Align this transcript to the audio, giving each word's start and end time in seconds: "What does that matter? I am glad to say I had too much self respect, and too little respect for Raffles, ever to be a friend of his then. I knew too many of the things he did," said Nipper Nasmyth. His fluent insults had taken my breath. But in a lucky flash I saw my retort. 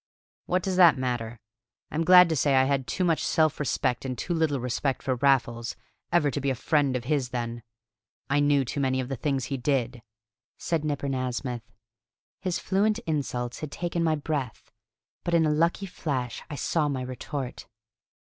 "What 0.47 0.63
does 0.63 0.77
that 0.77 0.97
matter? 0.97 1.39
I 1.91 1.95
am 1.95 2.03
glad 2.03 2.27
to 2.29 2.35
say 2.35 2.55
I 2.55 2.63
had 2.63 2.87
too 2.87 3.03
much 3.03 3.23
self 3.23 3.59
respect, 3.59 4.03
and 4.03 4.17
too 4.17 4.33
little 4.33 4.59
respect 4.59 5.03
for 5.03 5.13
Raffles, 5.17 5.75
ever 6.11 6.31
to 6.31 6.41
be 6.41 6.49
a 6.49 6.55
friend 6.55 6.95
of 6.95 7.03
his 7.03 7.29
then. 7.29 7.61
I 8.27 8.39
knew 8.39 8.65
too 8.65 8.79
many 8.79 8.99
of 8.99 9.09
the 9.09 9.15
things 9.15 9.45
he 9.45 9.57
did," 9.57 10.01
said 10.57 10.83
Nipper 10.83 11.07
Nasmyth. 11.07 11.69
His 12.39 12.57
fluent 12.57 12.97
insults 13.05 13.59
had 13.59 13.71
taken 13.71 14.03
my 14.03 14.15
breath. 14.15 14.71
But 15.23 15.35
in 15.35 15.45
a 15.45 15.51
lucky 15.51 15.85
flash 15.85 16.41
I 16.49 16.55
saw 16.55 16.89
my 16.89 17.03
retort. 17.03 17.67